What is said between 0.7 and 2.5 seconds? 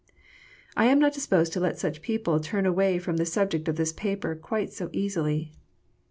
I am not disposed to let such people